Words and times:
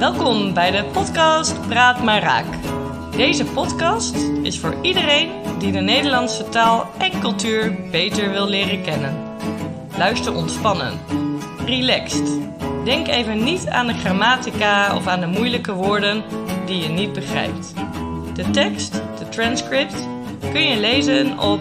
Welkom 0.00 0.54
bij 0.54 0.70
de 0.70 0.84
podcast 0.84 1.68
Praat 1.68 2.02
maar 2.02 2.22
Raak. 2.22 2.46
Deze 3.16 3.44
podcast 3.44 4.16
is 4.42 4.58
voor 4.58 4.74
iedereen 4.82 5.30
die 5.58 5.72
de 5.72 5.80
Nederlandse 5.80 6.48
taal 6.48 6.90
en 6.98 7.20
cultuur 7.20 7.76
beter 7.90 8.30
wil 8.30 8.48
leren 8.48 8.82
kennen. 8.82 9.14
Luister 9.98 10.34
ontspannen, 10.34 10.92
relaxed. 11.64 12.28
Denk 12.84 13.08
even 13.08 13.44
niet 13.44 13.66
aan 13.66 13.86
de 13.86 13.94
grammatica 13.94 14.96
of 14.96 15.06
aan 15.06 15.20
de 15.20 15.26
moeilijke 15.26 15.72
woorden 15.72 16.24
die 16.66 16.82
je 16.82 16.88
niet 16.88 17.12
begrijpt. 17.12 17.72
De 18.34 18.50
tekst, 18.50 18.92
de 18.92 19.28
transcript, 19.28 20.06
kun 20.52 20.62
je 20.62 20.80
lezen 20.80 21.38
op 21.38 21.60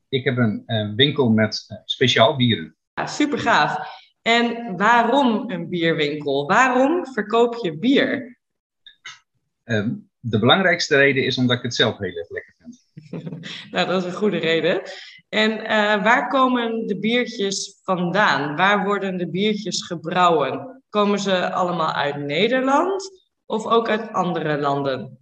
Ik 0.08 0.24
heb 0.24 0.38
een, 0.38 0.64
een 0.66 0.96
winkel 0.96 1.30
met 1.30 1.66
uh, 1.72 1.78
speciaal 1.86 2.36
bieren. 2.36 2.76
Ja, 2.94 3.06
super 3.08 3.40
gaaf. 3.40 3.78
En 4.22 4.78
waarom 4.78 5.50
een 5.50 5.70
bierwinkel? 5.70 6.48
Waarom 6.48 7.06
verkoop 7.06 7.56
je 7.56 7.78
bier? 7.78 8.40
Um, 9.64 10.10
de 10.20 10.40
belangrijkste 10.40 10.98
reden 10.98 11.26
is 11.26 11.38
omdat 11.38 11.58
ik 11.58 11.64
het 11.64 11.76
zelf 11.76 11.98
heel 11.98 12.16
erg 12.16 12.30
lekker 12.30 12.56
vind. 12.58 12.82
nou, 13.72 13.88
dat 13.88 14.04
is 14.04 14.12
een 14.12 14.18
goede 14.18 14.38
reden. 14.38 14.82
En 15.30 15.52
uh, 15.52 16.04
waar 16.04 16.28
komen 16.28 16.88
de 16.88 17.00
biertjes 17.00 17.80
vandaan? 17.84 18.56
Waar 18.56 18.84
worden 18.84 19.18
de 19.18 19.30
biertjes 19.30 19.86
gebrouwen? 19.86 20.84
Komen 20.90 21.20
ze 21.20 21.52
allemaal 21.52 21.94
uit 21.94 22.18
Nederland 22.18 23.28
of 23.46 23.66
ook 23.66 23.90
uit 23.90 24.14
andere 24.14 24.58
landen? 24.58 25.19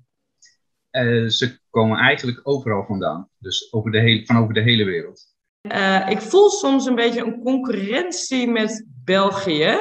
Uh, 0.91 1.29
ze 1.29 1.59
komen 1.69 1.97
eigenlijk 1.97 2.39
overal 2.43 2.85
vandaan. 2.85 3.29
Dus 3.37 3.73
over 3.73 3.91
de 3.91 3.99
hele, 3.99 4.25
van 4.25 4.37
over 4.37 4.53
de 4.53 4.61
hele 4.61 4.83
wereld. 4.83 5.35
Uh, 5.61 6.09
ik 6.09 6.21
voel 6.21 6.49
soms 6.49 6.85
een 6.85 6.95
beetje 6.95 7.25
een 7.25 7.39
concurrentie 7.39 8.47
met 8.47 8.85
België. 9.03 9.77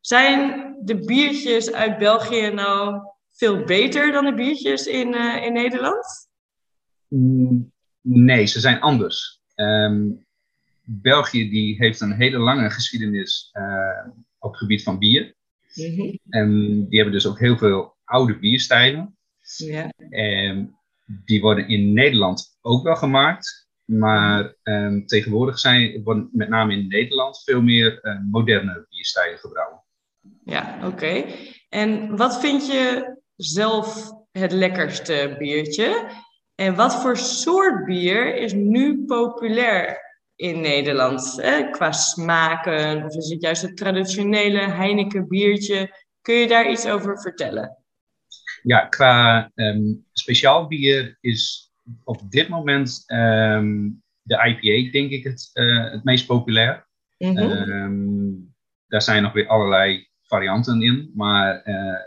Zijn 0.00 0.74
de 0.84 0.98
biertjes 0.98 1.72
uit 1.72 1.98
België 1.98 2.50
nou 2.50 3.00
veel 3.30 3.64
beter 3.64 4.12
dan 4.12 4.24
de 4.24 4.34
biertjes 4.34 4.86
in, 4.86 5.14
uh, 5.14 5.44
in 5.44 5.52
Nederland? 5.52 6.28
Mm, 7.08 7.72
nee, 8.00 8.46
ze 8.46 8.60
zijn 8.60 8.80
anders. 8.80 9.40
Um, 9.54 10.26
België 10.84 11.50
die 11.50 11.76
heeft 11.76 12.00
een 12.00 12.12
hele 12.12 12.38
lange 12.38 12.70
geschiedenis 12.70 13.50
op 14.38 14.50
het 14.50 14.60
gebied 14.60 14.82
van 14.82 14.98
bier. 14.98 15.34
Mm 15.74 15.96
-hmm. 15.96 16.18
En 16.28 16.48
die 16.88 16.98
hebben 16.98 17.12
dus 17.12 17.26
ook 17.26 17.38
heel 17.38 17.56
veel 17.56 17.96
oude 18.04 18.38
bierstijlen. 18.38 19.18
Ja. 19.56 19.92
En 20.08 20.78
die 21.24 21.40
worden 21.40 21.68
in 21.68 21.92
Nederland 21.92 22.58
ook 22.60 22.82
wel 22.82 22.96
gemaakt. 22.96 23.68
Maar 23.84 24.54
um, 24.62 25.06
tegenwoordig 25.06 25.58
zijn, 25.58 26.02
worden 26.02 26.28
met 26.32 26.48
name 26.48 26.72
in 26.72 26.88
Nederland 26.88 27.42
veel 27.44 27.62
meer 27.62 27.98
uh, 28.02 28.18
moderne 28.30 28.86
bierstijlen 28.88 29.38
gebrouwen. 29.38 29.82
Ja, 30.44 30.76
oké. 30.76 30.86
Okay. 30.86 31.26
En 31.68 32.16
wat 32.16 32.40
vind 32.40 32.66
je 32.66 33.16
zelf 33.36 34.12
het 34.32 34.52
lekkerste 34.52 35.34
biertje? 35.38 36.10
En 36.54 36.74
wat 36.74 37.00
voor 37.00 37.16
soort 37.16 37.84
bier 37.84 38.36
is 38.36 38.52
nu 38.52 39.04
populair 39.04 40.00
in 40.36 40.60
Nederland? 40.60 41.40
Eh, 41.40 41.70
qua 41.70 41.92
smaken? 41.92 43.04
Of 43.04 43.14
is 43.14 43.30
het 43.30 43.42
juist 43.42 43.62
het 43.62 43.76
traditionele 43.76 44.60
Heineken 44.60 45.28
biertje? 45.28 45.96
Kun 46.20 46.34
je 46.34 46.48
daar 46.48 46.70
iets 46.70 46.86
over 46.86 47.20
vertellen? 47.20 47.79
Ja, 48.62 48.86
qua 48.86 49.50
um, 49.54 50.04
speciaal 50.12 50.66
bier 50.66 51.18
is 51.20 51.72
op 52.04 52.30
dit 52.30 52.48
moment 52.48 53.04
um, 53.06 54.02
de 54.22 54.34
IPA, 54.34 54.92
denk 54.92 55.10
ik, 55.10 55.24
het, 55.24 55.50
uh, 55.54 55.90
het 55.90 56.04
meest 56.04 56.26
populair. 56.26 56.88
Mm 57.18 57.36
-hmm. 57.36 57.50
um, 57.50 58.54
daar 58.86 59.02
zijn 59.02 59.22
nog 59.22 59.32
weer 59.32 59.46
allerlei 59.46 60.08
varianten 60.22 60.82
in, 60.82 61.10
maar 61.14 61.62
uh, 61.68 61.98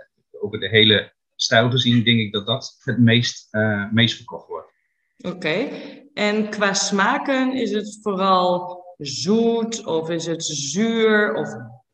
over 0.41 0.59
de 0.59 0.69
hele 0.69 1.14
stijl 1.36 1.69
gezien 1.69 2.03
denk 2.03 2.19
ik 2.19 2.31
dat 2.31 2.46
dat 2.46 2.75
het 2.84 3.00
meest, 3.00 3.47
uh, 3.52 3.91
meest 3.91 4.16
verkocht 4.16 4.47
wordt. 4.47 4.72
Oké, 5.18 5.35
okay. 5.35 5.70
en 6.14 6.50
qua 6.50 6.74
smaken 6.74 7.53
is 7.53 7.72
het 7.72 8.00
vooral 8.02 8.84
zoet 8.97 9.85
of 9.85 10.09
is 10.09 10.25
het 10.25 10.46
zuur 10.46 11.34
of 11.34 11.50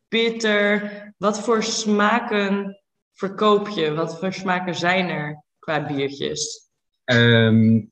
bitter? 0.08 0.92
Wat 1.18 1.40
voor 1.40 1.64
smaken 1.64 2.80
verkoop 3.20 3.68
je? 3.68 3.94
Wat 3.94 4.20
voor 4.20 4.34
smaken 4.34 4.76
zijn 4.76 5.10
er 5.10 5.44
qua 5.60 5.86
biertjes? 5.88 6.70
Um, 7.06 7.92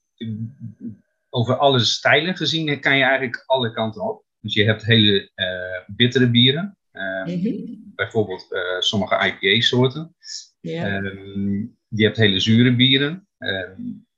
over 1.30 1.58
alle 1.58 1.80
stijlen 1.80 2.36
gezien 2.36 2.80
kan 2.80 2.98
je 2.98 3.04
eigenlijk 3.04 3.44
alle 3.46 3.72
kanten 3.74 4.10
op. 4.10 4.24
Dus 4.40 4.54
je 4.54 4.64
hebt 4.64 4.86
hele 4.86 5.32
uh, 5.36 5.96
bittere 5.96 6.30
bieren. 6.30 6.78
Mm 6.92 7.26
-hmm. 7.26 7.92
Bijvoorbeeld 7.96 8.48
uh, 8.50 8.80
sommige 8.80 9.16
IPA-soorten. 9.16 10.16
Yeah. 10.60 11.04
Um, 11.04 11.78
je 11.88 12.04
hebt 12.04 12.18
hele 12.18 12.40
zure 12.40 12.76
bieren. 12.76 13.28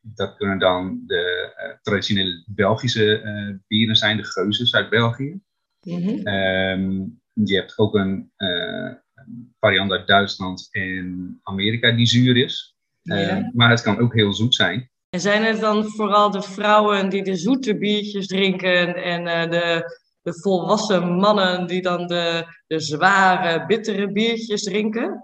dat 0.01 0.35
kunnen 0.35 0.59
dan 0.59 1.03
de 1.05 1.53
uh, 1.57 1.77
traditionele 1.81 2.43
Belgische 2.47 3.61
bieren 3.67 3.95
zijn, 3.95 4.17
de 4.17 4.23
geuzes 4.23 4.75
uit 4.75 4.89
België. 4.89 5.39
Mm 5.81 6.01
-hmm. 6.01 7.21
je 7.33 7.55
hebt 7.55 7.77
ook 7.77 7.95
een 7.95 8.31
variant 9.59 9.91
uit 9.91 10.07
Duitsland 10.07 10.67
en 10.71 11.39
Amerika 11.43 11.91
die 11.91 12.05
zuur 12.05 12.37
is. 12.37 12.75
Ja. 13.01 13.37
Uh, 13.37 13.47
maar 13.53 13.69
het 13.69 13.81
kan 13.81 13.99
ook 13.99 14.13
heel 14.13 14.33
zoet 14.33 14.55
zijn. 14.55 14.89
En 15.09 15.19
zijn 15.19 15.43
het 15.43 15.59
dan 15.59 15.85
vooral 15.85 16.31
de 16.31 16.41
vrouwen 16.41 17.09
die 17.09 17.23
de 17.23 17.35
zoete 17.35 17.77
biertjes 17.77 18.27
drinken 18.27 18.95
en 18.95 19.21
uh, 19.21 19.51
de, 19.51 19.97
de 20.21 20.33
volwassen 20.41 21.13
mannen 21.13 21.67
die 21.67 21.81
dan 21.81 22.07
de, 22.07 22.45
de 22.67 22.79
zware, 22.79 23.65
bittere 23.65 24.11
biertjes 24.11 24.63
drinken? 24.63 25.23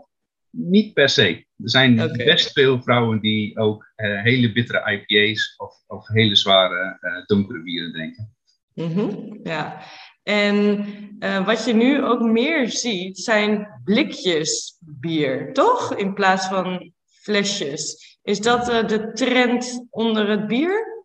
Niet 0.49 0.93
per 0.93 1.09
se. 1.09 1.45
Er 1.57 1.69
zijn 1.69 2.03
okay. 2.03 2.25
best 2.25 2.51
veel 2.51 2.81
vrouwen 2.81 3.19
die 3.19 3.57
ook 3.57 3.93
uh, 3.95 4.21
hele 4.21 4.51
bittere 4.51 4.91
IPA's 4.91 5.53
of, 5.57 5.73
of 5.87 6.07
hele 6.07 6.35
zware 6.35 6.97
donkere 7.25 7.63
bieren 7.63 7.91
drinken. 7.91 8.35
Mm 8.73 8.91
-hmm. 8.91 9.39
Ja, 9.43 9.81
en 10.25 10.85
uh, 11.19 11.45
wat 11.45 11.65
je 11.65 11.73
nu 11.73 12.03
ook 12.03 12.21
meer 12.21 12.69
ziet, 12.69 13.17
zijn 13.17 13.81
blikjes 13.83 14.77
bier, 14.79 15.53
toch? 15.53 15.95
In 15.95 16.13
plaats 16.13 16.47
van 16.47 16.91
flesjes. 17.05 18.17
Is 18.21 18.39
dat 18.41 18.69
uh, 18.69 18.87
de 18.87 19.11
trend 19.13 19.87
onder 19.89 20.29
het 20.29 20.47
bier? 20.47 21.03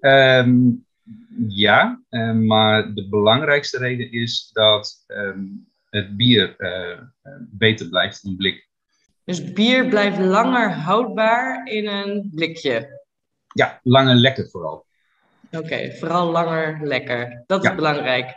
Um, 0.00 0.86
ja, 1.48 2.02
um, 2.10 2.46
maar 2.46 2.94
de 2.94 3.08
belangrijkste 3.08 3.78
reden 3.78 4.12
is 4.12 4.50
dat 4.52 5.04
um, 5.06 5.68
het 5.90 6.16
bier 6.16 6.54
uh, 6.58 6.98
beter 7.50 7.88
blijft 7.88 8.24
in 8.24 8.36
blik. 8.36 8.68
Dus 9.24 9.52
bier 9.52 9.88
blijft 9.88 10.18
langer 10.18 10.70
houdbaar 10.72 11.66
in 11.66 11.86
een 11.86 12.30
blikje? 12.34 13.00
Ja, 13.54 13.80
langer 13.82 14.14
lekker 14.14 14.48
vooral. 14.48 14.86
Oké, 15.56 15.64
okay, 15.64 15.96
vooral 15.96 16.30
langer 16.30 16.86
lekker. 16.86 17.42
Dat 17.46 17.62
is 17.62 17.68
ja. 17.68 17.74
belangrijk. 17.74 18.34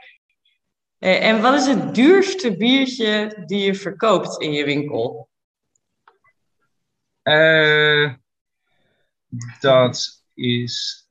En 0.99 1.41
wat 1.41 1.53
is 1.53 1.65
het 1.65 1.95
duurste 1.95 2.57
biertje 2.57 3.43
die 3.45 3.65
je 3.65 3.75
verkoopt 3.75 4.41
in 4.41 4.51
je 4.51 4.65
winkel? 4.65 5.29
Uh, 7.23 8.13
Dat 9.59 10.23
is, 10.33 11.05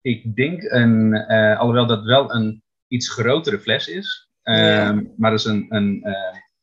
ik 0.00 0.36
denk, 0.36 0.62
een, 0.62 1.12
uh, 1.12 1.58
alhoewel 1.58 1.86
dat 1.86 2.04
wel 2.04 2.34
een 2.34 2.62
iets 2.88 3.08
grotere 3.08 3.60
fles 3.60 3.88
is, 3.88 4.28
ehm, 4.42 5.04
maar 5.16 5.30
dat 5.30 5.40
is 5.40 5.46
een, 5.46 5.66
een, 5.68 6.06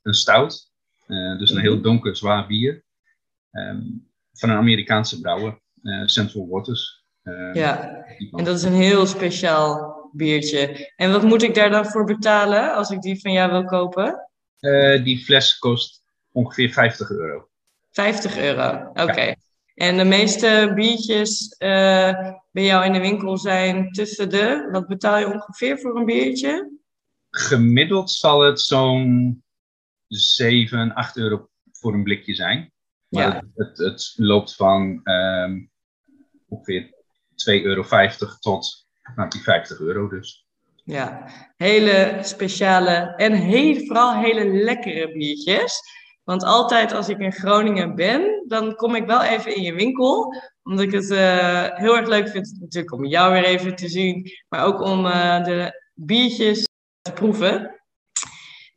een 0.01 0.13
stout. 0.13 0.67
Dus 1.07 1.49
een 1.49 1.61
heel 1.61 1.73
mhm. 1.73 1.83
donker, 1.83 2.15
zwaar 2.15 2.47
bier. 2.47 2.83
Um, 3.51 4.07
van 4.33 4.49
een 4.49 4.57
Amerikaanse 4.57 5.19
brouwer, 5.19 5.59
Central 6.05 6.47
Waters. 6.47 6.98
Ehm, 7.23 7.57
ja, 7.57 8.05
en 8.31 8.43
dat 8.43 8.55
is 8.55 8.63
een 8.63 8.73
heel 8.73 9.05
speciaal 9.05 9.97
biertje. 10.11 10.91
En 10.95 11.11
wat 11.11 11.23
moet 11.23 11.43
ik 11.43 11.55
daar 11.55 11.69
dan 11.69 11.85
voor 11.85 12.05
betalen 12.05 12.75
als 12.75 12.89
ik 12.89 13.01
die 13.01 13.21
van 13.21 13.31
jou 13.31 13.51
wil 13.51 13.65
kopen? 13.65 14.23
die 15.03 15.23
fles 15.23 15.57
kost 15.57 16.03
ongeveer 16.31 16.69
50 16.69 17.09
euro. 17.09 17.47
50 17.91 18.37
euro, 18.37 18.91
oké. 18.93 19.35
En 19.79 19.97
de 19.97 20.03
meeste 20.03 20.71
biertjes 20.75 21.55
uh, 21.59 22.31
bij 22.51 22.63
jou 22.63 22.85
in 22.85 22.93
de 22.93 22.99
winkel 22.99 23.37
zijn 23.37 23.91
tussen 23.91 24.29
de, 24.29 24.67
wat 24.71 24.87
betaal 24.87 25.17
je 25.17 25.33
ongeveer 25.33 25.79
voor 25.79 25.97
een 25.97 26.05
biertje? 26.05 26.77
Gemiddeld 27.29 28.11
zal 28.11 28.41
het 28.41 28.61
zo'n 28.61 29.43
7, 30.07 30.93
8 30.93 31.17
euro 31.17 31.49
voor 31.71 31.93
een 31.93 32.03
blikje 32.03 32.33
zijn. 32.35 32.71
Maar 33.07 33.23
ja. 33.23 33.35
het, 33.35 33.45
het, 33.55 33.77
het, 33.77 34.13
loopt 34.15 34.55
van 34.55 35.01
um, 35.03 35.71
ongeveer 36.47 36.93
2,50 37.49 37.63
euro 37.63 37.83
tot 38.39 38.87
nou, 39.15 39.29
die 39.29 39.41
50 39.41 39.79
euro 39.79 40.07
dus. 40.07 40.47
Ja, 40.83 41.25
hele 41.55 42.17
speciale 42.21 43.13
en 43.15 43.33
heel, 43.33 43.85
vooral 43.85 44.13
hele 44.13 44.45
lekkere 44.45 45.11
biertjes. 45.11 45.81
Want 46.23 46.43
altijd 46.43 46.91
als 46.91 47.09
ik 47.09 47.19
in 47.19 47.31
Groningen 47.31 47.95
ben, 47.95 48.43
dan 48.47 48.75
kom 48.75 48.95
ik 48.95 49.05
wel 49.05 49.21
even 49.21 49.55
in 49.55 49.61
je 49.61 49.73
winkel. 49.73 50.35
Omdat 50.63 50.85
ik 50.85 50.91
het 50.91 51.09
uh, 51.09 51.77
heel 51.77 51.97
erg 51.97 52.07
leuk 52.07 52.29
vind 52.29 52.57
natuurlijk 52.59 52.93
om 52.93 53.05
jou 53.05 53.33
weer 53.33 53.43
even 53.43 53.75
te 53.75 53.87
zien. 53.87 54.31
Maar 54.49 54.65
ook 54.65 54.81
om 54.81 55.05
uh, 55.05 55.43
de 55.43 55.81
biertjes 55.93 56.67
te 57.01 57.11
proeven. 57.11 57.81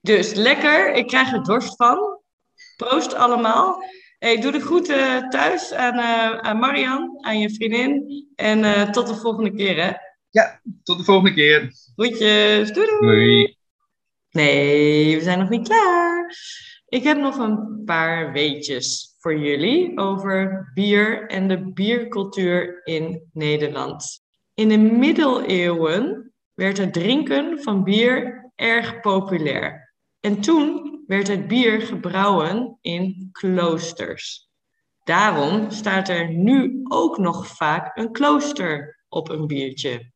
Dus 0.01 0.35
lekker, 0.35 0.95
ik 0.95 1.07
krijg 1.07 1.33
er 1.33 1.45
dorst 1.45 1.77
van. 1.77 2.21
Proost 2.77 3.15
allemaal. 3.15 3.83
Hey, 4.23 4.41
doe 4.41 4.53
de 4.53 4.61
groeten 4.61 5.29
thuis 5.29 5.73
aan, 5.73 5.99
uh, 5.99 6.39
aan 6.39 6.59
Marian, 6.59 7.19
aan 7.21 7.39
je 7.39 7.51
vriendin. 7.51 8.27
En 8.35 8.93
tot 8.93 9.07
de 9.07 9.15
volgende 9.15 9.55
keer, 9.55 9.85
hè? 9.85 9.93
Ja, 10.31 10.61
tot 10.83 10.99
de 10.99 11.05
volgende 11.05 11.35
keer. 11.35 11.73
Groetjes, 11.95 12.73
doei 12.73 12.87
doei. 12.87 12.99
doei. 13.01 13.57
Nee, 14.31 15.17
we 15.17 15.23
zijn 15.23 15.39
nog 15.39 15.49
niet 15.49 15.69
klaar. 15.69 16.37
Ik 16.87 17.03
heb 17.03 17.19
nog 17.19 17.39
een 17.39 17.83
paar 17.85 18.33
weetjes 18.33 19.17
voor 19.19 19.39
jullie 19.39 19.99
over 19.99 20.71
bier 20.75 21.27
en 21.27 21.49
de 21.49 21.73
biercultuur 21.73 22.81
in 22.85 23.29
Nederland. 23.33 24.23
In 24.55 24.69
de 24.69 24.79
middeleeuwen 24.79 26.33
werd 26.55 26.79
het 26.79 26.93
drinken 26.93 27.63
van 27.63 27.85
bier 27.85 28.51
erg 28.55 29.01
populair. 29.01 29.95
En 30.21 30.41
toen 30.41 30.92
werd 31.07 31.29
het 31.29 31.49
bier 31.49 31.81
gebrouwen 31.81 32.79
in 32.81 33.29
kloosters. 33.33 34.51
Daarom 35.05 35.71
staat 35.71 36.09
er 36.09 36.29
nu 36.29 36.81
ook 36.89 37.19
nog 37.19 37.47
vaak 37.47 37.97
een 37.97 38.13
klooster 38.13 39.03
op 39.09 39.29
een 39.29 39.47
biertje. 39.47 40.13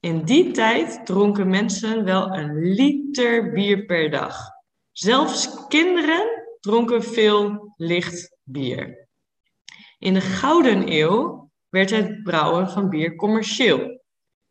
In 0.00 0.24
die 0.24 0.50
tijd 0.50 1.06
dronken 1.06 1.48
mensen 1.48 2.04
wel 2.04 2.34
een 2.34 2.74
liter 2.74 3.52
bier 3.52 3.84
per 3.84 4.10
dag. 4.10 4.36
Zelfs 4.92 5.66
kinderen 5.68 6.44
dronken 6.60 7.02
veel 7.02 7.72
licht 7.76 8.36
bier. 8.42 9.08
In 9.98 10.14
de 10.14 10.20
Gouden 10.20 10.92
Eeuw 10.92 11.50
werd 11.68 11.90
het 11.90 12.22
brouwen 12.22 12.70
van 12.70 12.88
bier 12.88 13.16
commercieel. 13.16 14.00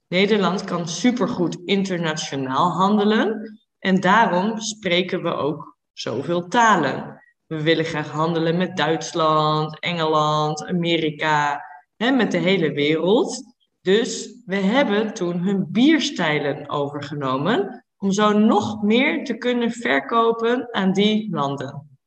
Nederland 0.07 0.63
kan 0.63 0.87
supergoed 0.87 1.57
internationaal 1.65 2.71
handelen 2.71 3.58
en 3.79 3.99
daarom 3.99 4.59
spreken 4.59 5.23
we 5.23 5.33
ook 5.33 5.77
zoveel 5.93 6.47
talen. 6.47 7.21
We 7.45 7.61
willen 7.61 7.85
graag 7.85 8.11
handelen 8.11 8.57
met 8.57 8.77
Duitsland, 8.77 9.79
Engeland, 9.79 10.65
Amerika, 10.65 11.63
hè, 11.95 12.11
met 12.11 12.31
de 12.31 12.37
hele 12.37 12.71
wereld. 12.71 13.55
Dus 13.81 14.41
we 14.45 14.55
hebben 14.55 15.13
toen 15.13 15.37
hun 15.37 15.67
bierstijlen 15.71 16.69
overgenomen 16.69 17.85
om 17.97 18.11
zo 18.11 18.31
nog 18.31 18.83
meer 18.83 19.25
te 19.25 19.37
kunnen 19.37 19.71
verkopen 19.71 20.73
aan 20.73 20.93
die 20.93 21.29
landen. 21.31 21.97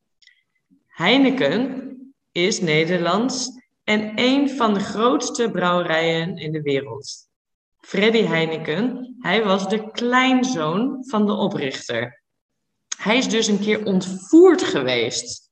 Heineken 0.86 1.90
is 2.32 2.60
Nederlands 2.60 3.48
en 3.84 4.12
een 4.14 4.50
van 4.50 4.74
de 4.74 4.80
grootste 4.80 5.50
brouwerijen 5.50 6.36
in 6.36 6.52
de 6.52 6.62
wereld. 6.62 7.30
Freddy 7.87 8.23
Heineken, 8.23 9.17
hij 9.19 9.44
was 9.44 9.69
de 9.69 9.90
kleinzoon 9.90 11.05
van 11.06 11.26
de 11.26 11.32
oprichter. 11.32 12.23
Hij 12.96 13.17
is 13.17 13.29
dus 13.29 13.46
een 13.46 13.61
keer 13.61 13.84
ontvoerd 13.84 14.62
geweest. 14.62 15.50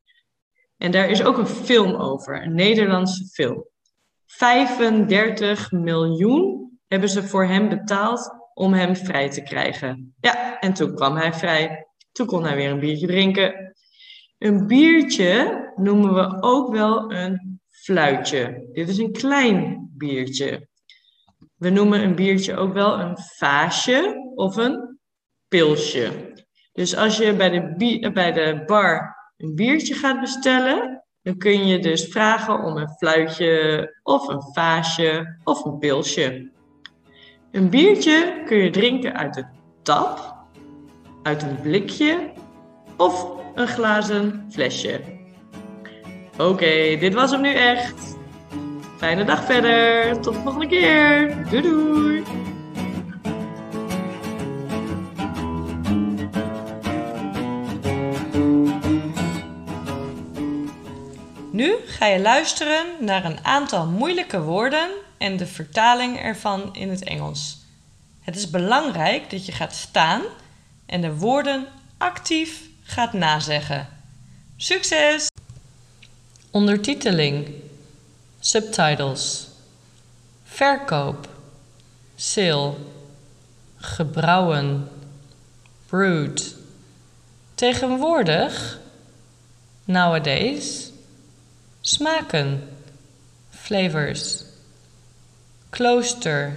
En 0.76 0.90
daar 0.90 1.08
is 1.08 1.22
ook 1.22 1.38
een 1.38 1.46
film 1.46 1.94
over, 1.94 2.42
een 2.42 2.54
Nederlandse 2.54 3.24
film. 3.24 3.66
35 4.26 5.72
miljoen 5.72 6.70
hebben 6.86 7.08
ze 7.08 7.22
voor 7.22 7.44
hem 7.44 7.68
betaald 7.68 8.30
om 8.54 8.72
hem 8.72 8.96
vrij 8.96 9.30
te 9.30 9.42
krijgen. 9.42 10.14
Ja, 10.20 10.58
en 10.60 10.72
toen 10.72 10.94
kwam 10.94 11.16
hij 11.16 11.32
vrij. 11.32 11.86
Toen 12.12 12.26
kon 12.26 12.44
hij 12.44 12.56
weer 12.56 12.70
een 12.70 12.80
biertje 12.80 13.06
drinken. 13.06 13.74
Een 14.38 14.66
biertje 14.66 15.72
noemen 15.76 16.14
we 16.14 16.42
ook 16.42 16.72
wel 16.72 17.12
een 17.12 17.60
fluitje. 17.68 18.68
Dit 18.72 18.88
is 18.88 18.98
een 18.98 19.12
klein 19.12 19.90
biertje. 19.96 20.68
We 21.60 21.70
noemen 21.70 22.02
een 22.02 22.14
biertje 22.14 22.56
ook 22.56 22.72
wel 22.72 23.00
een 23.00 23.18
vaasje 23.18 24.32
of 24.34 24.56
een 24.56 24.98
pilsje. 25.48 26.32
Dus 26.72 26.96
als 26.96 27.16
je 27.16 27.34
bij 27.34 27.50
de, 27.50 28.10
bij 28.12 28.32
de 28.32 28.62
bar 28.66 29.16
een 29.36 29.54
biertje 29.54 29.94
gaat 29.94 30.20
bestellen, 30.20 31.04
dan 31.22 31.36
kun 31.36 31.66
je 31.66 31.78
dus 31.78 32.04
vragen 32.04 32.64
om 32.64 32.76
een 32.76 32.88
fluitje 32.88 34.00
of 34.02 34.28
een 34.28 34.42
vaasje 34.52 35.40
of 35.44 35.64
een 35.64 35.78
pilsje. 35.78 36.50
Een 37.50 37.70
biertje 37.70 38.42
kun 38.44 38.56
je 38.56 38.70
drinken 38.70 39.16
uit 39.16 39.36
een 39.36 39.48
tap, 39.82 40.36
uit 41.22 41.42
een 41.42 41.60
blikje 41.60 42.32
of 42.96 43.30
een 43.54 43.68
glazen 43.68 44.46
flesje. 44.50 45.00
Oké, 46.38 46.96
dit 46.98 47.14
was 47.14 47.30
hem 47.30 47.40
nu 47.40 47.52
echt. 47.54 48.18
Fijne 49.00 49.24
dag 49.24 49.44
verder. 49.44 50.20
Tot 50.20 50.34
de 50.34 50.40
volgende 50.40 50.66
keer. 50.66 51.36
Doei 51.50 51.62
doei. 51.62 52.22
Nu 61.52 61.76
ga 61.86 62.06
je 62.06 62.20
luisteren 62.20 62.86
naar 62.98 63.24
een 63.24 63.44
aantal 63.44 63.86
moeilijke 63.86 64.40
woorden 64.42 64.90
en 65.18 65.36
de 65.36 65.46
vertaling 65.46 66.18
ervan 66.18 66.74
in 66.74 66.90
het 66.90 67.04
Engels. 67.04 67.58
Het 68.20 68.36
is 68.36 68.50
belangrijk 68.50 69.30
dat 69.30 69.46
je 69.46 69.52
gaat 69.52 69.74
staan 69.74 70.22
en 70.86 71.00
de 71.00 71.16
woorden 71.16 71.66
actief 71.98 72.60
gaat 72.82 73.12
nazeggen. 73.12 73.88
Succes! 74.56 75.28
Ondertiteling 76.50 77.68
Subtitles. 78.40 79.50
Verkoop. 80.44 81.28
Sale. 82.16 82.76
Gebrouwen. 83.96 84.88
Brewed 85.88 86.56
Tegenwoordig 87.54 88.78
Nowadays 89.86 90.92
Smaken. 91.82 92.68
Flavors. 93.50 94.44
Klooster, 95.70 96.56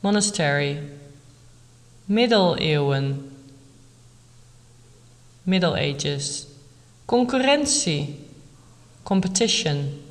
monastery. 0.00 0.78
Middeleeuwen, 2.06 3.30
Middle 5.44 5.74
Ages. 5.74 6.46
Concurrentie, 7.06 8.16
competition. 9.04 10.03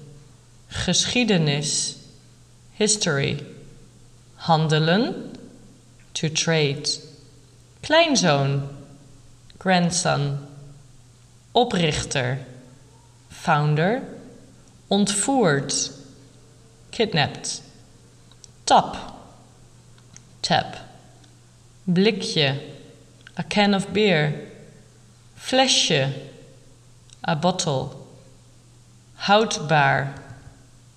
Geschiedenis, 0.73 1.97
history. 2.73 3.45
Handelen, 4.37 5.37
to 6.13 6.29
trade. 6.29 6.89
Kleinzoon, 7.81 8.67
grandson. 9.59 10.47
Oprichter, 11.55 12.39
founder. 13.29 14.01
Ontvoerd, 14.89 15.91
kidnapped. 16.91 17.61
Tap. 18.65 18.97
Tap. 20.41 20.77
Blikje. 21.87 22.59
A 23.37 23.43
can 23.43 23.73
of 23.73 23.91
beer. 23.93 24.49
Flesje. 25.37 26.13
A 27.23 27.35
bottle. 27.35 28.07
Houdbaar. 29.27 30.22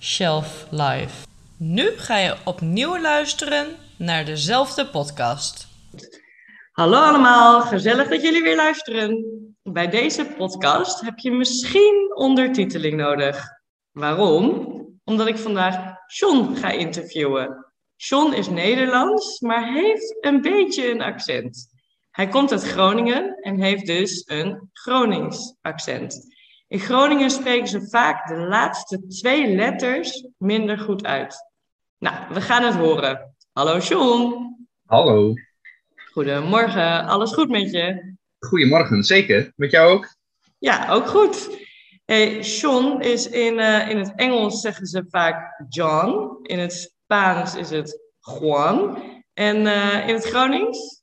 Shelf 0.01 0.67
Life. 0.71 1.27
Nu 1.57 1.91
ga 1.97 2.17
je 2.17 2.37
opnieuw 2.45 3.01
luisteren 3.01 3.77
naar 3.99 4.25
dezelfde 4.25 4.87
podcast. 4.87 5.67
Hallo 6.73 6.99
allemaal, 6.99 7.61
gezellig 7.61 8.09
dat 8.09 8.23
jullie 8.23 8.43
weer 8.43 8.57
luisteren. 8.57 9.25
Bij 9.63 9.89
deze 9.89 10.25
podcast 10.25 11.01
heb 11.01 11.19
je 11.19 11.31
misschien 11.31 12.13
ondertiteling 12.15 12.97
nodig. 12.97 13.45
Waarom? 13.93 14.75
Omdat 15.05 15.27
ik 15.27 15.39
vandaag 15.39 15.95
John 16.07 16.55
ga 16.55 16.71
interviewen. 16.71 17.67
John 17.97 18.33
is 18.33 18.49
Nederlands, 18.49 19.41
maar 19.41 19.73
heeft 19.73 20.17
een 20.21 20.41
beetje 20.41 20.91
een 20.91 21.03
accent. 21.03 21.69
Hij 22.11 22.29
komt 22.29 22.53
uit 22.53 22.63
Groningen 22.63 23.37
en 23.41 23.61
heeft 23.61 23.87
dus 23.87 24.23
een 24.27 24.71
Gronings 24.73 25.55
accent. 25.61 26.36
In 26.69 26.79
Groningen 26.79 27.31
spreken 27.31 27.69
ze 27.69 27.89
vaak 27.89 28.29
de 28.29 28.37
laatste 28.37 29.07
twee 29.07 29.55
letters 29.55 30.27
minder 30.39 30.79
goed 30.79 31.05
uit. 31.05 31.37
Nou, 31.99 32.35
we 32.35 32.41
gaan 32.41 32.65
het 32.65 32.75
horen. 32.75 33.35
Hallo 33.53 33.79
John. 33.79 34.35
Hallo. 34.87 35.35
Goedemorgen, 36.13 37.07
alles 37.07 37.33
goed 37.33 37.49
met 37.49 37.71
je? 37.71 38.15
Goedemorgen, 38.39 39.05
zeker. 39.05 39.53
Met 39.57 39.71
jou 39.71 39.93
ook? 39.93 40.17
Ja, 40.59 40.93
ook 40.93 41.09
goed. 41.09 41.65
Hey, 42.05 42.41
John 42.41 43.01
is 43.01 43.29
in, 43.29 43.59
uh, 43.59 43.89
in 43.89 43.99
het 43.99 44.13
Engels 44.15 44.61
zeggen 44.61 44.87
ze 44.87 45.05
vaak 45.09 45.65
John. 45.69 46.39
In 46.43 46.59
het 46.59 46.73
Spaans 46.73 47.55
is 47.55 47.71
het 47.71 48.01
Juan. 48.21 49.03
En 49.33 49.57
uh, 49.57 50.09
in 50.09 50.15
het 50.15 50.25
Gronings? 50.25 51.03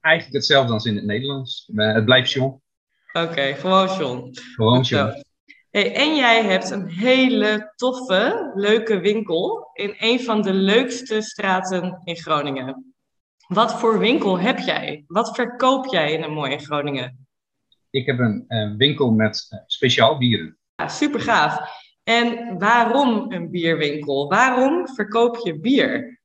Eigenlijk 0.00 0.36
hetzelfde 0.36 0.72
als 0.72 0.84
in 0.84 0.96
het 0.96 1.04
Nederlands. 1.04 1.70
Het 1.74 2.04
blijft 2.04 2.30
John. 2.30 2.62
Oké, 3.12 3.54
gewoon 3.54 3.86
John. 3.86 4.30
Gewoon 4.32 4.80
John. 4.80 5.22
Hey, 5.70 5.94
en 5.94 6.16
jij 6.16 6.44
hebt 6.44 6.70
een 6.70 6.88
hele 6.88 7.72
toffe, 7.76 8.52
leuke 8.54 9.00
winkel 9.00 9.70
in 9.72 9.94
een 9.98 10.20
van 10.20 10.42
de 10.42 10.52
leukste 10.52 11.20
straten 11.20 12.00
in 12.04 12.16
Groningen. 12.16 12.94
Wat 13.46 13.80
voor 13.80 13.98
winkel 13.98 14.38
heb 14.38 14.58
jij? 14.58 15.04
Wat 15.06 15.34
verkoop 15.34 15.86
jij 15.86 16.12
in 16.12 16.22
een 16.22 16.32
mooie 16.32 16.58
Groningen? 16.58 17.26
Ik 17.90 18.06
heb 18.06 18.18
een, 18.18 18.44
een 18.48 18.76
winkel 18.76 19.10
met 19.10 19.46
uh, 19.50 19.60
speciaal 19.66 20.18
bieren. 20.18 20.58
Ja, 20.74 20.88
super 20.88 21.20
gaaf. 21.20 21.60
En 22.02 22.58
waarom 22.58 23.32
een 23.32 23.50
bierwinkel? 23.50 24.28
Waarom 24.28 24.88
verkoop 24.88 25.36
je 25.36 25.60
bier? 25.60 26.20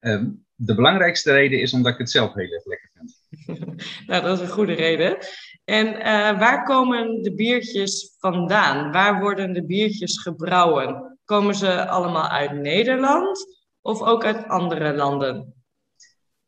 Um, 0.00 0.44
de 0.54 0.74
belangrijkste 0.74 1.32
reden 1.32 1.60
is 1.60 1.72
omdat 1.72 1.92
ik 1.92 1.98
het 1.98 2.10
zelf 2.10 2.34
heel 2.34 2.52
erg 2.52 2.64
lekker 2.64 2.90
vind. 2.94 3.16
nou, 4.06 4.22
dat 4.22 4.40
is 4.40 4.48
een 4.48 4.54
goede 4.54 4.74
reden. 4.74 5.18
En 5.64 5.86
uh, 5.86 6.38
waar 6.38 6.64
komen 6.64 7.22
de 7.22 7.34
biertjes 7.34 8.14
vandaan? 8.18 8.92
Waar 8.92 9.20
worden 9.20 9.52
de 9.52 9.66
biertjes 9.66 10.18
gebrouwen? 10.18 11.18
Komen 11.24 11.54
ze 11.54 11.88
allemaal 11.88 12.28
uit 12.28 12.52
Nederland 12.52 13.62
of 13.80 14.02
ook 14.02 14.24
uit 14.24 14.48
andere 14.48 14.94
landen? 14.94 15.54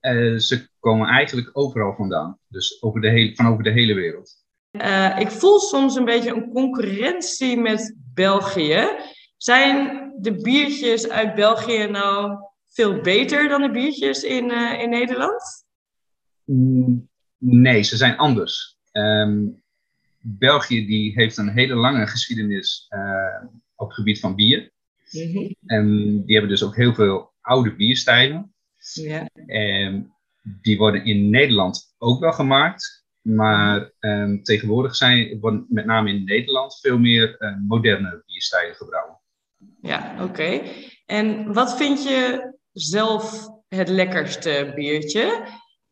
Uh, 0.00 0.38
ze 0.38 0.68
komen 0.78 1.08
eigenlijk 1.08 1.50
overal 1.52 1.94
vandaan. 1.94 2.38
Dus 2.48 2.82
over 2.82 3.00
de 3.00 3.08
hele, 3.08 3.34
van 3.34 3.46
over 3.46 3.62
de 3.62 3.70
hele 3.70 3.94
wereld. 3.94 4.44
Uh, 4.70 5.18
ik 5.18 5.30
voel 5.30 5.58
soms 5.58 5.94
een 5.94 6.04
beetje 6.04 6.34
een 6.34 6.50
concurrentie 6.50 7.58
met 7.58 7.96
België. 8.14 8.88
Zijn 9.36 10.10
de 10.18 10.32
biertjes 10.32 11.08
uit 11.08 11.34
België 11.34 11.86
nou 11.86 12.38
veel 12.68 13.00
beter 13.00 13.48
dan 13.48 13.62
de 13.62 13.70
biertjes 13.70 14.22
in, 14.22 14.50
in 14.80 14.90
Nederland? 14.90 15.66
Mm, 16.44 17.08
nee, 17.38 17.82
ze 17.82 17.96
zijn 17.96 18.16
anders. 18.16 18.75
Um, 18.96 19.62
België 20.20 20.86
die 20.86 21.12
heeft 21.12 21.36
een 21.36 21.48
hele 21.48 21.74
lange 21.74 22.06
geschiedenis 22.06 22.86
uh, 22.90 23.48
op 23.74 23.86
het 23.86 23.96
gebied 23.96 24.20
van 24.20 24.34
bier. 24.34 24.70
Mm 25.10 25.32
-hmm. 25.32 25.56
En 25.66 25.86
die 26.24 26.32
hebben 26.32 26.50
dus 26.50 26.62
ook 26.62 26.76
heel 26.76 26.94
veel 26.94 27.32
oude 27.40 27.74
bierstijlen. 27.74 28.54
Ja. 28.92 29.28
En 29.46 30.14
die 30.62 30.78
worden 30.78 31.04
in 31.04 31.30
Nederland 31.30 31.94
ook 31.98 32.20
wel 32.20 32.32
gemaakt. 32.32 33.04
Maar 33.20 33.90
um, 34.00 34.42
tegenwoordig 34.42 34.96
zijn, 34.96 35.40
worden 35.40 35.66
met 35.68 35.84
name 35.84 36.10
in 36.10 36.24
Nederland 36.24 36.78
veel 36.80 36.98
meer 36.98 37.36
uh, 37.38 37.56
moderne 37.68 38.22
bierstijlen 38.26 38.74
gebrouwen. 38.74 39.20
Ja, 39.80 40.14
oké. 40.14 40.22
Okay. 40.22 40.62
En 41.06 41.52
wat 41.52 41.76
vind 41.76 42.02
je 42.02 42.52
zelf 42.72 43.48
het 43.68 43.88
lekkerste 43.88 44.72
biertje? 44.74 45.46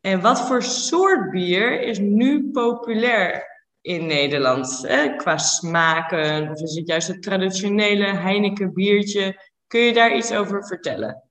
En 0.05 0.21
wat 0.21 0.47
voor 0.47 0.63
soort 0.63 1.31
bier 1.31 1.81
is 1.81 1.99
nu 1.99 2.51
populair 2.51 3.43
in 3.81 4.05
Nederland? 4.05 4.83
Hè? 4.87 5.15
Qua 5.15 5.37
smaken, 5.37 6.49
of 6.49 6.61
is 6.61 6.75
het 6.75 6.87
juist 6.87 7.07
het 7.07 7.21
traditionele 7.21 8.05
Heineken 8.05 8.73
biertje? 8.73 9.41
Kun 9.67 9.79
je 9.79 9.93
daar 9.93 10.15
iets 10.15 10.33
over 10.33 10.65
vertellen? 10.67 11.23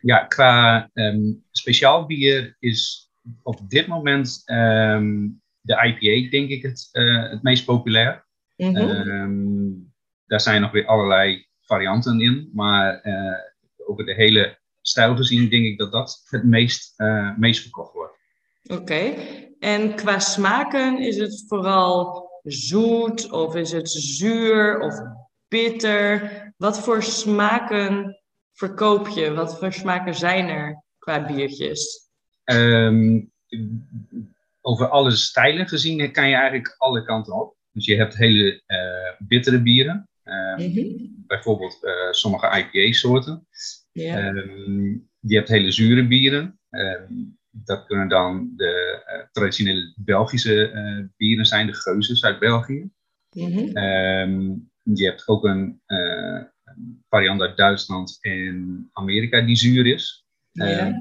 Ja, 0.00 0.18
qua 0.18 0.90
um, 0.94 1.44
speciaal 1.50 2.06
bier 2.06 2.56
is 2.58 3.10
op 3.42 3.70
dit 3.70 3.86
moment 3.86 4.42
um, 4.46 5.42
de 5.60 5.74
IPA, 5.84 6.30
denk 6.30 6.50
ik, 6.50 6.62
het, 6.62 6.88
uh, 6.92 7.30
het 7.30 7.42
meest 7.42 7.64
populair. 7.64 8.26
Mm 8.56 8.76
-hmm. 8.76 8.88
um, 8.88 9.92
daar 10.26 10.40
zijn 10.40 10.60
nog 10.60 10.70
weer 10.70 10.86
allerlei 10.86 11.46
varianten 11.60 12.20
in, 12.20 12.50
maar 12.52 13.06
uh, 13.06 13.38
over 13.86 14.04
de 14.06 14.14
hele 14.14 14.58
stijl 14.88 15.16
gezien 15.16 15.48
denk 15.48 15.64
ik 15.64 15.78
dat 15.78 15.92
dat 15.92 16.22
het 16.24 16.44
meest, 16.44 16.94
uh, 16.96 17.36
meest 17.36 17.62
verkocht 17.62 17.92
wordt. 17.92 18.16
Oké, 18.62 18.80
okay. 18.80 19.54
en 19.58 19.94
qua 19.94 20.18
smaken 20.18 20.98
is 20.98 21.16
het 21.16 21.44
vooral 21.48 22.26
zoet 22.42 23.30
of 23.30 23.54
is 23.54 23.72
het 23.72 23.90
zuur 23.90 24.80
of 24.80 24.94
bitter? 25.48 26.52
Wat 26.56 26.80
voor 26.80 27.02
smaken 27.02 28.20
verkoop 28.52 29.08
je? 29.08 29.34
Wat 29.34 29.58
voor 29.58 29.72
smaken 29.72 30.14
zijn 30.14 30.48
er 30.48 30.84
qua 30.98 31.26
biertjes? 31.26 32.08
Um, 32.44 33.32
over 34.60 34.88
alle 34.88 35.10
stijlen 35.10 35.68
gezien 35.68 36.12
kan 36.12 36.28
je 36.28 36.34
eigenlijk 36.34 36.74
alle 36.78 37.04
kanten 37.04 37.40
op. 37.40 37.56
Dus 37.72 37.86
je 37.86 37.96
hebt 37.96 38.16
hele 38.16 38.62
uh, 38.66 39.26
bittere 39.28 39.62
bieren. 39.62 40.08
Mm 40.24 40.56
-hmm. 40.56 41.24
Bijvoorbeeld 41.26 41.78
uh, 41.82 41.92
sommige 42.10 42.46
IPA-soorten. 42.58 43.46
Yeah. 43.98 44.36
Um, 44.36 45.08
je 45.20 45.36
hebt 45.36 45.48
hele 45.48 45.70
zure 45.70 46.06
bieren. 46.06 46.58
dat 47.50 47.86
kunnen 47.86 48.08
dan 48.08 48.52
de 48.56 49.02
uh, 49.06 49.24
traditionele 49.32 49.92
Belgische 49.96 51.10
bieren 51.16 51.44
zijn, 51.44 51.66
de 51.66 51.74
geuzes 51.74 52.24
uit 52.24 52.38
België. 52.38 52.90
Mm 53.30 53.52
-hmm. 53.52 54.70
je 54.82 55.04
hebt 55.04 55.28
ook 55.28 55.44
een 55.44 55.80
variant 57.08 57.40
uit 57.40 57.56
Duitsland 57.56 58.18
en 58.20 58.88
Amerika 58.92 59.40
die 59.40 59.56
zuur 59.56 59.86
is. 59.86 60.24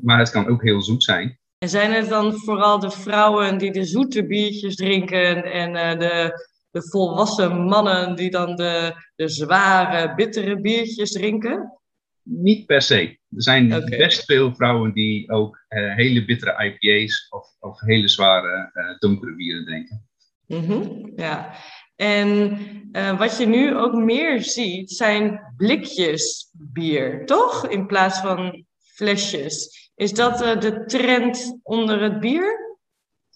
Maar 0.01 0.19
het 0.19 0.29
kan 0.29 0.47
ook 0.47 0.63
heel 0.63 0.81
zoet 0.81 1.03
zijn. 1.03 1.39
En 1.57 1.69
zijn 1.69 1.91
het 1.91 2.09
dan 2.09 2.33
vooral 2.33 2.79
de 2.79 2.91
vrouwen 2.91 3.57
die 3.57 3.71
de 3.71 3.85
zoete 3.85 4.25
biertjes 4.25 4.75
drinken 4.75 5.43
en 5.43 5.99
de, 5.99 6.47
de 6.71 6.89
volwassen 6.89 7.61
mannen 7.61 8.15
die 8.15 8.29
dan 8.29 8.55
de, 8.55 8.93
de 9.15 9.29
zware, 9.29 10.15
bittere 10.15 10.61
biertjes 10.61 11.11
drinken? 11.11 11.79
Niet 12.29 12.65
per 12.65 12.81
se. 12.81 13.01
Er 13.29 13.43
zijn 13.43 13.75
okay. 13.75 13.97
best 13.97 14.25
veel 14.25 14.55
vrouwen 14.55 14.93
die 14.93 15.29
ook 15.31 15.65
uh, 15.69 15.95
hele 15.95 16.25
bittere 16.25 16.63
IPA's 16.63 17.27
of, 17.29 17.47
of 17.59 17.81
hele 17.81 18.07
zware 18.07 18.71
donkere 18.99 19.35
bieren 19.35 19.65
drinken. 19.65 20.07
Mm 20.47 20.65
-hmm. 20.65 21.11
Ja. 21.15 21.55
En 21.95 22.57
uh, 22.91 23.17
wat 23.17 23.37
je 23.37 23.45
nu 23.45 23.75
ook 23.75 23.93
meer 23.93 24.41
ziet, 24.41 24.91
zijn 24.91 25.53
blikjes 25.57 26.51
bier, 26.51 27.25
toch? 27.25 27.67
In 27.67 27.87
plaats 27.87 28.19
van 28.19 28.65
flesjes. 28.77 29.91
Is 29.95 30.13
dat 30.13 30.41
uh, 30.41 30.59
de 30.59 30.85
trend 30.85 31.59
onder 31.63 32.01
het 32.01 32.19
bier? 32.19 32.75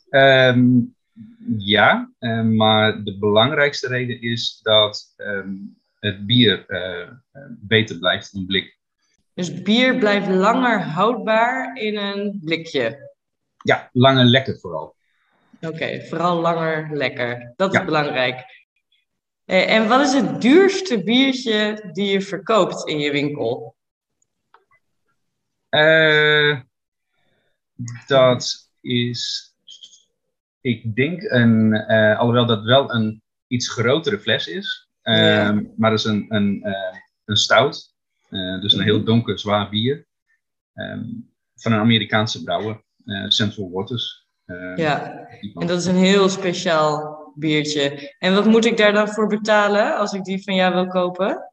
Um, 0.09 0.95
ja, 1.57 2.11
maar 2.43 3.03
de 3.03 3.17
belangrijkste 3.17 3.87
reden 3.87 4.21
is 4.21 4.59
dat 4.61 5.13
um, 5.17 5.77
het 5.99 6.25
bier 6.25 6.65
beter 7.59 7.99
blijft 7.99 8.33
in 8.33 8.45
blik. 8.45 8.79
Dus 9.41 9.61
bier 9.61 9.97
blijft 9.97 10.27
langer 10.27 10.81
houdbaar 10.81 11.77
in 11.77 11.97
een 11.97 12.39
blikje? 12.43 13.11
Ja, 13.57 13.89
langer 13.93 14.25
lekker 14.25 14.59
vooral. 14.59 14.95
Oké, 15.55 15.67
okay, 15.67 16.05
vooral 16.05 16.39
langer 16.39 16.89
lekker. 16.97 17.53
Dat 17.55 17.73
is 17.73 17.79
ja. 17.79 17.85
belangrijk. 17.85 18.65
En 19.45 19.87
wat 19.87 20.01
is 20.01 20.13
het 20.13 20.41
duurste 20.41 21.03
biertje 21.03 21.89
die 21.91 22.11
je 22.11 22.21
verkoopt 22.21 22.87
in 22.87 22.99
je 22.99 23.11
winkel? 23.11 23.75
Uh, 25.69 26.59
dat 28.07 28.69
is, 28.81 29.53
ik 30.61 30.95
denk, 30.95 31.21
een, 31.21 31.73
uh, 31.89 32.19
alhoewel 32.19 32.45
dat 32.45 32.63
wel 32.63 32.93
een 32.93 33.21
iets 33.47 33.69
grotere 33.69 34.19
fles 34.19 34.47
is, 34.47 34.89
uh, 35.03 35.15
ja. 35.15 35.61
maar 35.77 35.89
dat 35.89 35.99
is 35.99 36.05
een, 36.05 36.25
een, 36.29 36.65
een 37.25 37.35
stout, 37.35 37.91
dus 38.61 38.73
een 38.73 38.83
heel 38.83 39.03
donker, 39.03 39.39
zwaar 39.39 39.69
bier, 39.69 40.07
um, 40.73 41.29
van 41.55 41.71
een 41.71 41.79
Amerikaanse 41.79 42.43
brouwer, 42.43 42.83
Central 43.27 43.71
Waters. 43.71 44.27
ja, 44.75 45.27
en 45.53 45.67
dat 45.67 45.79
is 45.79 45.85
een 45.85 45.95
heel 45.95 46.29
speciaal 46.29 47.19
biertje. 47.35 48.15
En 48.19 48.33
wat 48.33 48.45
moet 48.45 48.65
ik 48.65 48.77
daar 48.77 48.93
dan 48.93 49.07
voor 49.07 49.27
betalen 49.27 49.97
als 49.97 50.13
ik 50.13 50.23
die 50.23 50.43
van 50.43 50.55
jou 50.55 50.73
wil 50.73 50.87
kopen? 50.87 51.51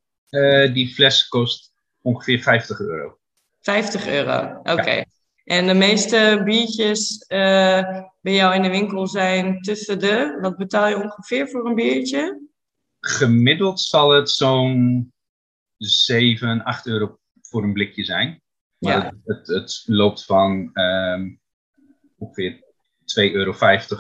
die 0.73 0.95
fles 0.95 1.29
kost 1.29 1.73
ongeveer 2.03 2.43
50 2.43 2.81
euro. 2.81 3.19
50 3.61 4.09
euro, 4.09 4.61
oké. 4.63 5.05
En 5.49 5.67
de 5.67 5.75
meeste 5.75 6.43
biertjes 6.45 7.25
uh, 7.29 8.01
bij 8.21 8.35
jou 8.35 8.55
in 8.55 8.63
de 8.63 8.69
winkel 8.69 9.07
zijn 9.07 9.61
tussen 9.61 9.99
de, 9.99 10.39
wat 10.41 10.57
betaal 10.57 10.89
je 10.89 11.03
ongeveer 11.03 11.49
voor 11.49 11.67
een 11.67 11.75
biertje? 11.75 12.49
Gemiddeld 13.01 13.81
zal 13.81 14.11
het 14.11 14.31
zo'n 14.31 15.13
7, 15.79 16.65
8 16.65 16.87
euro 16.87 17.19
voor 17.41 17.63
een 17.63 17.73
blikje 17.73 18.05
zijn. 18.05 18.43
Maar 18.79 18.93
ja. 18.93 19.05
het, 19.05 19.15
het, 19.25 19.47
het, 19.47 19.83
loopt 19.87 20.25
van 20.25 20.71
um, 20.73 21.41
ongeveer 22.19 22.53
2,50 22.53 23.33
euro 23.33 23.55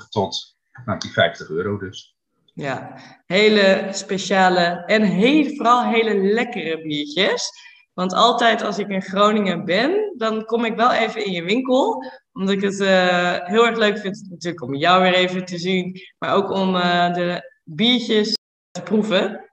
tot 0.08 0.56
nou, 0.84 0.98
die 0.98 1.10
50 1.10 1.48
euro 1.48 1.78
dus. 1.78 2.16
Ja, 2.54 3.00
hele 3.26 3.88
speciale 3.90 4.82
en 4.86 5.02
heel, 5.02 5.44
vooral 5.44 5.84
hele 5.84 6.14
lekkere 6.14 6.82
biertjes. 6.82 7.50
Want 7.92 8.12
altijd 8.12 8.62
als 8.62 8.78
ik 8.78 8.88
in 8.88 9.02
Groningen 9.02 9.64
ben, 9.64 10.14
dan 10.16 10.44
kom 10.44 10.64
ik 10.64 10.76
wel 10.76 10.92
even 10.92 11.24
in 11.24 11.32
je 11.32 11.42
winkel. 11.42 12.04
Omdat 12.32 12.54
ik 12.54 12.60
het 12.60 12.80
uh, 12.80 13.46
heel 13.46 13.66
erg 13.66 13.78
leuk 13.78 13.98
vind 13.98 14.26
natuurlijk 14.30 14.62
om 14.62 14.74
jou 14.74 15.02
weer 15.02 15.14
even 15.14 15.44
te 15.44 15.58
zien. 15.58 16.00
Maar 16.18 16.34
ook 16.34 16.50
om 16.50 16.74
uh, 16.74 17.14
de 17.14 17.60
biertjes 17.64 18.36
te 18.70 18.82
proeven. 18.82 19.47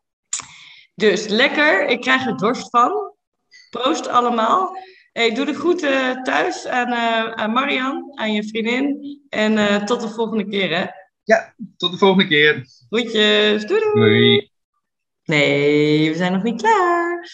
Dus 0.96 1.28
lekker, 1.28 1.88
ik 1.88 2.02
krijg 2.02 2.26
er 2.26 2.38
dorst 2.38 2.70
van. 2.70 3.14
Proost 3.70 4.08
allemaal. 4.08 4.78
Hey, 5.12 5.34
doe 5.34 5.46
de 5.46 5.54
groeten 5.54 6.24
thuis 6.24 6.66
aan, 6.68 6.90
uh, 6.90 7.32
aan 7.32 7.52
Marian, 7.52 8.12
aan 8.14 8.34
je 8.34 8.48
vriendin. 8.48 9.20
En 9.30 9.86
tot 9.86 10.02
de 10.02 10.10
volgende 10.10 10.48
keer 10.48 10.78
hè. 10.78 10.86
Ja, 11.24 11.56
tot 11.78 11.92
de 11.92 11.98
volgende 11.98 12.28
keer. 12.28 12.66
Groetjes, 12.90 13.66
doei 13.66 13.82
doei. 13.82 13.94
doei. 13.94 14.50
Nee, 15.24 16.10
we 16.10 16.16
zijn 16.16 16.32
nog 16.32 16.44
niet 16.44 16.62
klaar. 16.62 17.30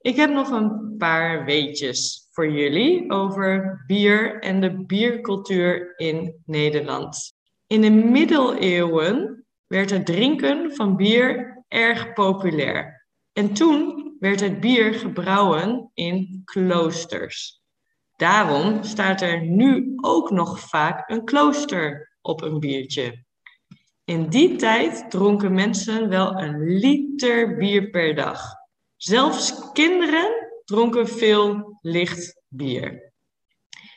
Ik 0.00 0.16
heb 0.16 0.30
nog 0.30 0.50
een 0.50 0.94
paar 0.98 1.44
weetjes 1.44 2.28
voor 2.30 2.50
jullie 2.50 3.10
over 3.10 3.82
bier 3.86 4.38
en 4.40 4.60
de 4.60 4.84
biercultuur 4.84 5.92
in 5.96 6.42
Nederland. 6.46 7.34
In 7.66 7.80
de 7.80 7.90
middeleeuwen 7.90 9.44
werd 9.66 9.90
het 9.90 10.06
drinken 10.06 10.74
van 10.74 10.96
bier 10.96 11.64
erg 11.68 12.12
populair. 12.12 13.03
En 13.34 13.54
toen 13.54 14.16
werd 14.18 14.40
het 14.40 14.60
bier 14.60 14.94
gebrouwen 14.94 15.90
in 15.94 16.42
kloosters. 16.44 17.62
Daarom 18.16 18.82
staat 18.82 19.20
er 19.20 19.46
nu 19.46 19.92
ook 19.96 20.30
nog 20.30 20.60
vaak 20.60 21.10
een 21.10 21.24
klooster 21.24 22.16
op 22.20 22.42
een 22.42 22.60
biertje. 22.60 23.24
In 24.04 24.28
die 24.28 24.56
tijd 24.56 25.10
dronken 25.10 25.54
mensen 25.54 26.08
wel 26.08 26.38
een 26.40 26.78
liter 26.78 27.56
bier 27.56 27.90
per 27.90 28.14
dag. 28.14 28.40
Zelfs 28.96 29.72
kinderen 29.72 30.50
dronken 30.64 31.08
veel 31.08 31.78
licht 31.80 32.42
bier. 32.48 33.12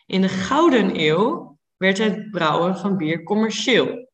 In 0.05 0.21
de 0.21 0.29
Gouden 0.29 0.99
Eeuw 0.99 1.57
werd 1.77 1.97
het 1.97 2.31
brouwen 2.31 2.77
van 2.77 2.97
bier 2.97 3.23
commercieel. 3.23 4.09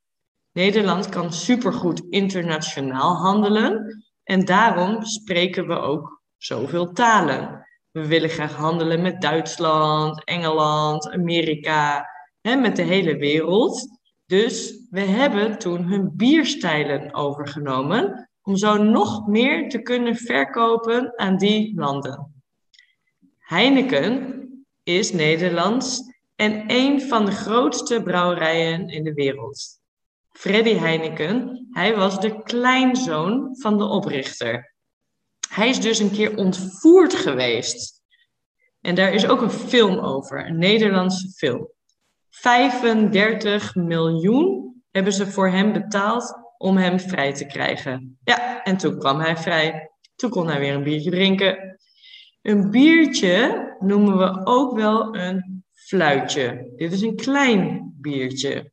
Nederland 0.51 1.09
kan 1.09 1.33
supergoed 1.33 2.05
internationaal 2.09 3.15
handelen 3.15 4.02
en 4.23 4.45
daarom 4.45 5.05
spreken 5.05 5.67
we 5.67 5.79
ook 5.79 6.21
zoveel 6.37 6.91
talen. 6.91 7.67
We 7.91 8.07
willen 8.07 8.29
graag 8.29 8.55
handelen 8.55 9.01
met 9.01 9.21
Duitsland, 9.21 10.23
Engeland, 10.23 11.11
Amerika, 11.11 12.09
hè, 12.41 12.55
met 12.55 12.75
de 12.75 12.81
hele 12.81 13.15
wereld. 13.15 13.99
Dus 14.25 14.87
we 14.89 15.01
hebben 15.01 15.57
toen 15.57 15.83
hun 15.83 16.11
bierstijlen 16.15 17.13
overgenomen 17.13 18.29
om 18.41 18.55
zo 18.55 18.83
nog 18.83 19.27
meer 19.27 19.69
te 19.69 19.81
kunnen 19.81 20.15
verkopen 20.15 21.17
aan 21.17 21.37
die 21.37 21.75
landen. 21.75 22.43
Heineken 23.37 24.41
is 24.83 25.13
Nederlands 25.13 26.01
en 26.35 26.63
een 26.67 27.01
van 27.01 27.25
de 27.25 27.31
grootste 27.31 28.01
brouwerijen 28.03 28.87
in 28.87 29.03
de 29.03 29.13
wereld. 29.13 29.81
Freddy 30.33 30.73
Heineken, 30.73 31.67
hij 31.71 31.95
was 31.95 32.19
de 32.19 32.43
kleinzoon 32.43 33.55
van 33.59 33.77
de 33.77 33.83
oprichter. 33.83 34.75
Hij 35.49 35.69
is 35.69 35.81
dus 35.81 35.99
een 35.99 36.11
keer 36.11 36.37
ontvoerd 36.37 37.13
geweest. 37.13 38.01
En 38.81 38.95
daar 38.95 39.13
is 39.13 39.27
ook 39.27 39.41
een 39.41 39.51
film 39.51 39.99
over, 39.99 40.45
een 40.47 40.57
Nederlandse 40.57 41.29
film. 41.29 41.71
35 42.29 43.75
miljoen 43.75 44.75
hebben 44.91 45.13
ze 45.13 45.31
voor 45.31 45.49
hem 45.49 45.73
betaald 45.73 46.35
om 46.57 46.77
hem 46.77 46.99
vrij 46.99 47.33
te 47.33 47.45
krijgen. 47.45 48.17
Ja, 48.23 48.63
en 48.63 48.77
toen 48.77 48.99
kwam 48.99 49.19
hij 49.19 49.37
vrij. 49.37 49.91
Toen 50.15 50.29
kon 50.29 50.47
hij 50.47 50.59
weer 50.59 50.73
een 50.73 50.83
biertje 50.83 51.11
drinken. 51.11 51.79
Een 52.41 52.69
biertje 52.69 53.75
noemen 53.79 54.17
we 54.17 54.45
ook 54.45 54.75
wel 54.75 55.15
een 55.15 55.63
fluitje. 55.73 56.71
Dit 56.75 56.91
is 56.91 57.01
een 57.01 57.15
klein 57.15 57.93
biertje. 58.01 58.72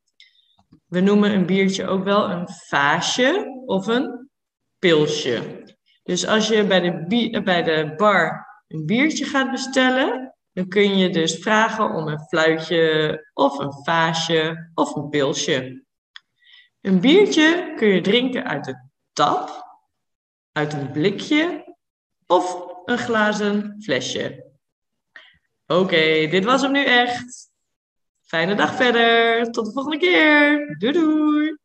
We 0.91 1.01
noemen 1.01 1.33
een 1.33 1.47
biertje 1.47 1.87
ook 1.87 2.05
wel 2.05 2.31
een 2.31 2.49
vaasje 2.49 3.63
of 3.67 3.87
een 3.87 4.31
pilsje. 4.79 5.63
Dus 6.03 6.27
als 6.27 6.49
je 6.49 6.65
bij 6.65 6.81
de, 6.81 7.43
bij 7.45 7.63
de 7.63 7.95
bar 7.97 8.47
een 8.69 8.87
biertje 8.87 9.25
gaat 9.25 9.51
bestellen, 9.51 10.35
dan 10.53 10.69
kun 10.69 10.97
je 10.99 11.11
dus 11.11 11.39
vragen 11.39 11.95
om 11.95 12.09
een 12.09 12.21
fluitje 12.21 13.31
of 13.33 13.59
een 13.59 13.73
vaasje 13.85 14.71
of 14.75 14.95
een 14.95 15.09
pilsje. 15.09 15.85
Een 16.81 17.01
biertje 17.01 17.73
kun 17.77 17.89
je 17.89 18.01
drinken 18.01 18.45
uit 18.45 18.67
een 18.67 18.91
tap, 19.13 19.67
uit 20.53 20.73
een 20.73 20.91
blikje 20.91 21.75
of 22.27 22.67
een 22.85 22.99
glazen 22.99 23.77
flesje. 23.83 24.51
Oké, 25.67 26.27
dit 26.31 26.45
was 26.45 26.63
hem 26.63 26.73
nu 26.73 26.85
echt. 26.85 27.51
Fijne 28.31 28.55
dag 28.55 28.75
verder. 28.75 29.51
Tot 29.51 29.65
de 29.67 29.73
volgende 29.73 29.99
keer. 29.99 30.77
Doei 30.79 30.93
doei. 30.93 31.60